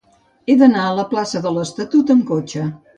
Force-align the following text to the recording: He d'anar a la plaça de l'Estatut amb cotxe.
He 0.47 0.55
d'anar 0.61 0.87
a 0.87 0.95
la 1.01 1.05
plaça 1.13 1.45
de 1.47 1.55
l'Estatut 1.59 2.19
amb 2.19 2.29
cotxe. 2.35 2.71